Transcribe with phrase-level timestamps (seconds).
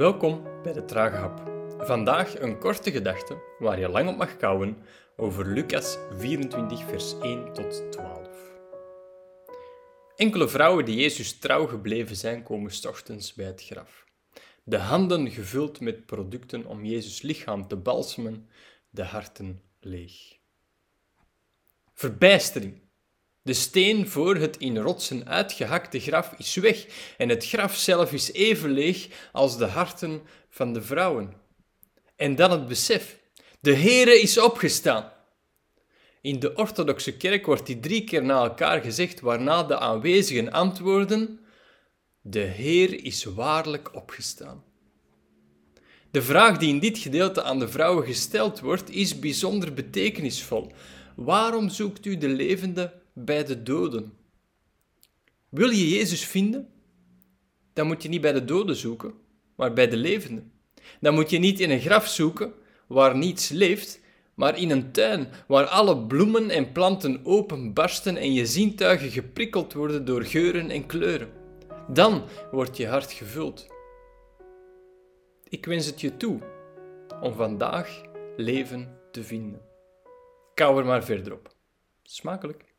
[0.00, 1.50] Welkom bij de Trage Hap.
[1.78, 4.76] Vandaag een korte gedachte waar je lang op mag kouwen
[5.16, 8.28] over Lucas 24, vers 1 tot 12.
[10.16, 14.04] Enkele vrouwen die Jezus trouw gebleven zijn, komen ochtends bij het graf.
[14.64, 18.48] De handen gevuld met producten om Jezus lichaam te balsemen,
[18.90, 20.38] de harten leeg.
[21.92, 22.80] Verbijstering.
[23.42, 26.86] De steen voor het in rotsen uitgehakte graf is weg
[27.16, 31.32] en het graf zelf is even leeg als de harten van de vrouwen.
[32.16, 33.18] En dan het besef.
[33.60, 35.12] De Heere is opgestaan.
[36.20, 41.40] In de orthodoxe kerk wordt die drie keer na elkaar gezegd, waarna de aanwezigen antwoorden:
[42.20, 44.64] De Heer is waarlijk opgestaan.
[46.10, 50.72] De vraag die in dit gedeelte aan de vrouwen gesteld wordt, is bijzonder betekenisvol.
[51.16, 54.12] Waarom zoekt u de levende bij de doden?
[55.48, 56.68] Wil je Jezus vinden?
[57.72, 59.14] Dan moet je niet bij de doden zoeken,
[59.56, 60.52] maar bij de levenden.
[61.00, 62.52] Dan moet je niet in een graf zoeken
[62.86, 64.00] waar niets leeft,
[64.34, 70.04] maar in een tuin waar alle bloemen en planten openbarsten en je zintuigen geprikkeld worden
[70.04, 71.32] door geuren en kleuren.
[71.88, 73.66] Dan wordt je hart gevuld.
[75.48, 76.40] Ik wens het je toe
[77.20, 78.00] om vandaag
[78.36, 79.60] leven te vinden.
[80.54, 81.54] Kou er maar verder op.
[82.02, 82.69] Smakelijk.